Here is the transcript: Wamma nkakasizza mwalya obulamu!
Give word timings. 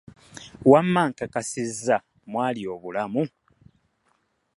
Wamma 0.71 1.01
nkakasizza 1.09 1.97
mwalya 2.29 2.67
obulamu! 2.75 3.23